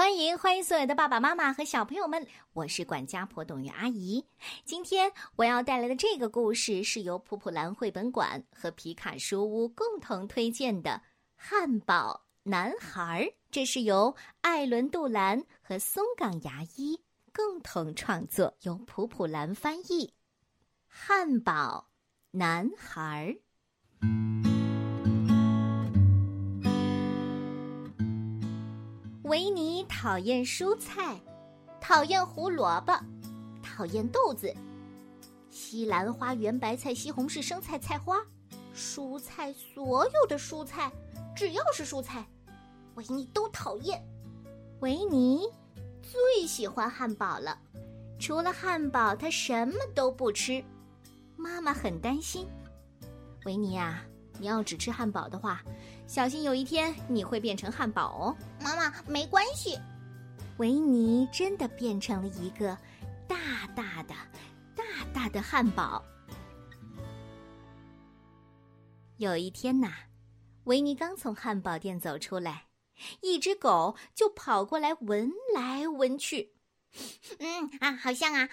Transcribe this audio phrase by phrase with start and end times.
[0.00, 4.24] 欢迎欢迎所有的爸爸妈妈和小朋友们，我是管家婆董月阿姨。
[4.64, 10.90] 今天我要带来的这个故事是由普普兰绘本馆和皮卡书屋共同推荐的
[11.36, 16.98] 《汉堡男孩儿》，这是由艾伦·杜兰和松冈牙医
[17.34, 20.06] 共同创作，由普普兰翻译。
[20.88, 21.90] 《汉堡
[22.30, 23.38] 男孩
[24.00, 24.08] 儿》。
[29.30, 31.20] 维尼讨厌蔬菜，
[31.80, 33.00] 讨厌胡萝卜，
[33.62, 34.52] 讨厌豆子、
[35.48, 38.16] 西兰花、圆白菜、西红柿、生菜、菜花，
[38.74, 40.90] 蔬菜，所有的蔬菜，
[41.36, 42.26] 只要是蔬菜，
[42.96, 44.04] 维尼都讨厌。
[44.80, 45.46] 维尼
[46.02, 47.56] 最喜欢汉堡了，
[48.18, 50.60] 除了汉堡，他什么都不吃。
[51.36, 52.48] 妈妈很担心，
[53.44, 54.02] 维尼啊。
[54.40, 55.62] 你要只吃汉堡的话，
[56.06, 58.36] 小心有一天你会变成汉堡哦。
[58.58, 59.78] 妈妈，没关系。
[60.56, 62.76] 维尼真的变成了一个
[63.28, 64.14] 大大的、
[64.74, 66.02] 大大的汉堡。
[69.18, 69.92] 有一天呐，
[70.64, 72.68] 维尼刚从汉堡店走出来，
[73.20, 76.54] 一只狗就跑过来闻来闻去。
[77.38, 78.48] 嗯啊，好香啊！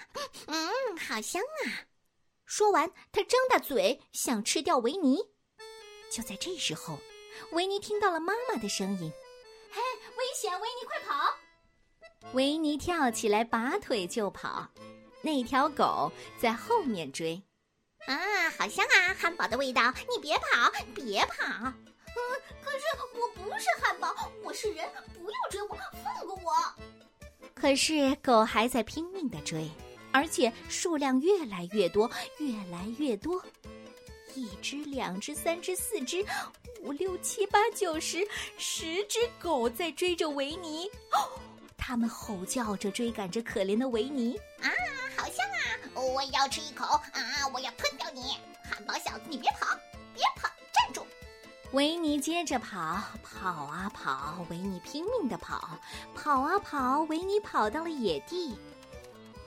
[0.46, 1.88] 嗯，好香啊！
[2.44, 5.18] 说完，它张大嘴想吃掉维尼。
[6.10, 6.98] 就在这时候，
[7.52, 9.12] 维尼听到了妈妈的声音
[9.70, 10.52] ：“嘿，危险！
[10.60, 11.34] 维尼，快跑！”
[12.34, 14.68] 维尼跳起来，拔腿就跑。
[15.22, 17.42] 那条狗在后面追。
[18.06, 19.14] 啊，好香啊！
[19.14, 19.92] 汉堡的味道！
[20.10, 21.44] 你别跑，别跑！
[21.66, 22.20] 嗯，
[22.62, 26.52] 可是我不是汉堡，我是人，不要追我，放过我！
[27.54, 29.70] 可是狗还在拼命的追，
[30.12, 33.44] 而且数量越来越多，越来越多。
[34.38, 36.24] 一只、两只、三只、四只、
[36.80, 40.86] 五六七八九十，十只狗在追着维尼。
[41.12, 41.40] 哦，
[41.76, 44.38] 他们吼叫着追赶着可怜的维尼。
[44.60, 44.70] 啊，
[45.16, 46.00] 好香啊！
[46.00, 47.48] 我也要吃一口啊！
[47.52, 48.36] 我要吞掉你，
[48.70, 49.24] 汉堡小子！
[49.28, 49.76] 你别跑，
[50.14, 51.04] 别跑，站住！
[51.72, 55.78] 维尼接着跑，跑啊跑，维尼拼命的跑，
[56.14, 58.56] 跑啊跑，维尼跑到了野地。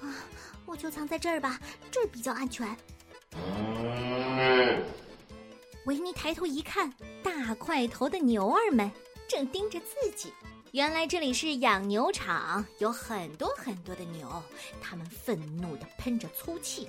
[0.02, 0.14] 啊，
[0.66, 2.76] 我就藏在这儿吧，这儿比较安全。
[5.86, 6.94] 维尼抬头一看，
[7.24, 8.90] 大块头的牛儿们
[9.28, 10.32] 正盯着自己。
[10.72, 14.30] 原来这里是养牛场，有很多很多的牛，
[14.80, 16.88] 它们愤怒地喷着粗气。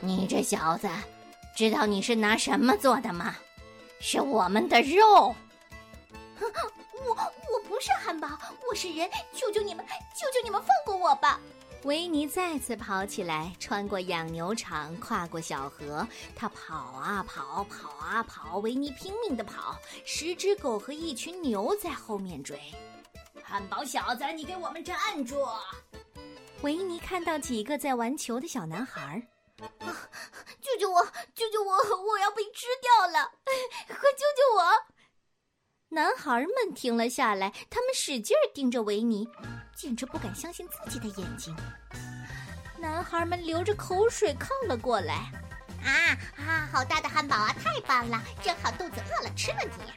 [0.00, 0.88] 你这小子，
[1.56, 3.36] 知道你是拿什么做的吗？
[4.00, 5.34] 是我们的肉。
[7.06, 8.28] 我我不是汉堡，
[8.70, 9.84] 我是人，求求你们，
[10.14, 11.40] 求求你们放过我吧！
[11.84, 22.58] 维尼再次跑起来，穿过养牛场，跨过小河，他跑啊跑，跑啊跑，维尼拼命的跑，十只狗和一群牛在后面追。
[23.42, 24.96] 汉堡小子，你给我们站
[25.26, 25.46] 住！
[26.62, 29.22] 维尼看到几个在玩球的小男孩，
[29.80, 30.08] 啊，
[30.62, 31.04] 救救我！
[31.34, 31.76] 救救我！
[32.02, 33.30] 我要被吃掉了！
[33.88, 34.93] 快救救我！
[35.94, 39.28] 男孩们停了下来，他们使劲盯着维尼。
[39.76, 41.54] 简直不敢相信自己的眼睛！
[42.78, 45.30] 男孩们流着口水靠了过来。
[45.84, 46.68] 啊啊！
[46.72, 47.54] 好大的汉堡啊！
[47.62, 48.20] 太棒了！
[48.42, 49.92] 正好肚子饿了，吃了你。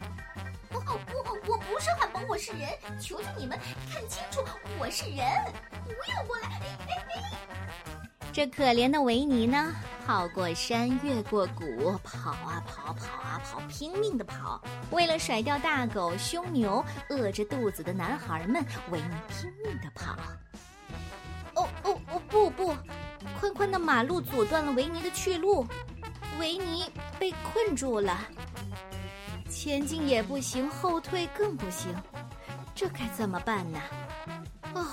[0.72, 2.70] 我我我不是汉堡，我是人！
[3.02, 3.58] 求求你们
[3.92, 4.46] 看清楚，
[4.78, 5.26] 我是人！
[5.84, 6.62] 不要过来！
[8.38, 9.74] 这可怜的维尼呢？
[10.06, 14.62] 跑过山，越过谷，跑啊跑，跑啊跑，拼命的跑。
[14.92, 20.16] 为了甩掉大狗、凶牛、饿着肚子的男孩们，维尼拼命的跑。
[21.56, 22.22] 哦哦哦！
[22.30, 22.78] 不不，
[23.40, 25.66] 宽宽的马路阻断了维尼的去路，
[26.40, 26.86] 维尼
[27.18, 28.20] 被困住了。
[29.50, 31.92] 前进也不行，后退更不行，
[32.76, 33.80] 这该怎么办呢？
[34.76, 34.86] 哦。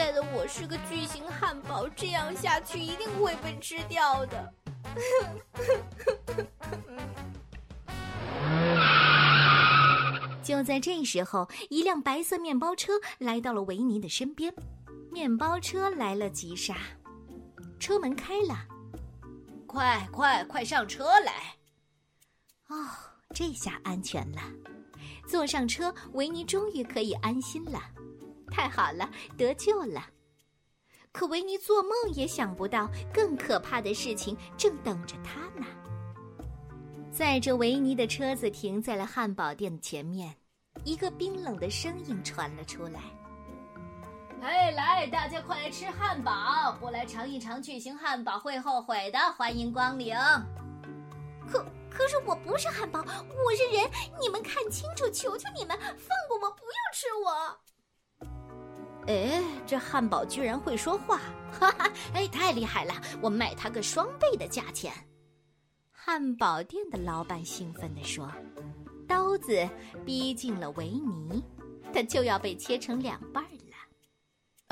[0.00, 4.54] 现在的我是个巨型汉堡，这样下去一定会被吃掉的。
[10.42, 14.50] 就在这时候，一辆白色面包车来到了维尼的身边。
[15.12, 16.78] 面包车来了急刹，
[17.78, 18.56] 车门开了，
[19.66, 21.56] 快快快上车来！
[22.68, 22.88] 哦，
[23.34, 24.40] 这下安全了。
[25.28, 27.78] 坐上车，维尼终于可以安心了。
[28.50, 30.04] 太好了，得救了！
[31.12, 35.66] 可维尼做梦也想不到，更可怕的事情正等着他呢。
[37.10, 40.32] 载着维尼的车子停在了汉堡店的前面，
[40.84, 43.00] 一个冰冷的声音传了出来
[44.40, 46.72] ：“哎，来，大家快来吃汉堡！
[46.78, 50.14] 不来尝一尝巨型汉堡会后悔的，欢迎光临。”
[51.50, 51.58] 可
[51.90, 57.60] 可是我不是汉堡，我是人，你们看清楚，求求你们放过我，不要吃我。
[59.10, 61.18] 哎，这汉堡居然会说话，
[61.50, 61.92] 哈哈！
[62.14, 64.92] 哎，太厉害了，我卖他个双倍的价钱。
[65.90, 68.30] 汉堡店的老板兴奋地说
[69.08, 69.68] ：“刀子
[70.06, 71.42] 逼近了维尼，
[71.92, 73.76] 他就要被切成两半了。”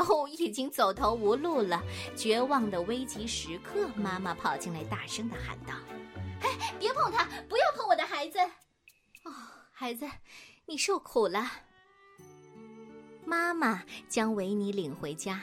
[0.06, 1.82] 哦，已经走投无路了，
[2.14, 5.74] 绝望的危急时刻，妈妈跑进来，大声的喊道
[6.42, 8.38] ：“哎，别碰他，不要碰我的孩子！
[9.24, 9.32] 哦，
[9.72, 10.08] 孩子，
[10.64, 11.44] 你受苦了。”
[13.28, 15.42] 妈妈将维尼领回家，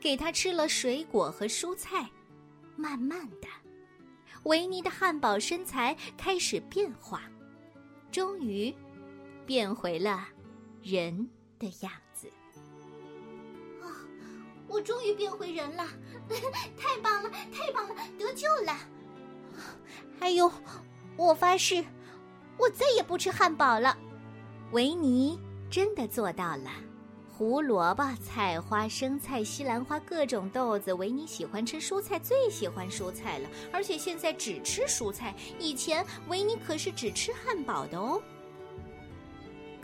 [0.00, 2.08] 给他吃了水果和蔬菜。
[2.76, 3.48] 慢慢的，
[4.44, 7.22] 维尼的汉堡身材开始变化，
[8.12, 8.72] 终于
[9.44, 10.28] 变回了
[10.82, 11.28] 人
[11.58, 12.30] 的样子。
[14.68, 15.84] 我终于变回人了，
[16.78, 18.76] 太棒了，太棒了，得救了！
[20.20, 20.52] 还有，
[21.16, 21.84] 我发誓，
[22.56, 23.98] 我再也不吃汉堡了。
[24.70, 26.70] 维尼真的做到了。
[27.36, 30.90] 胡萝卜、菜花、生菜、西兰花，各种豆子。
[30.94, 35.34] 维尼喜欢吃蔬菜，最喜欢蔬菜了，而且现在只吃蔬菜。
[35.60, 38.18] 以前维尼可是只吃汉堡的哦。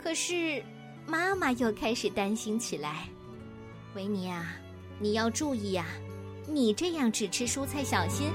[0.01, 0.63] 可是，
[1.05, 3.07] 妈妈又开始担心起来。
[3.93, 4.55] 维尼啊！
[4.97, 5.85] 你要注意呀，
[6.47, 8.31] 你这样只吃蔬菜，小心！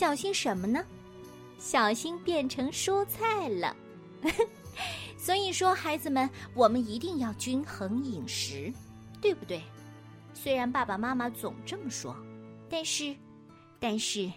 [0.00, 0.82] 小心什么呢？
[1.58, 3.76] 小心变成蔬菜了。
[5.18, 8.72] 所以说，孩子们，我们一定要均衡饮食，
[9.20, 9.60] 对不对？
[10.32, 12.16] 虽然爸爸妈妈总这么说，
[12.66, 13.14] 但是，
[13.78, 14.32] 但是，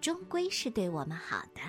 [0.00, 1.60] 终归是对我们好的。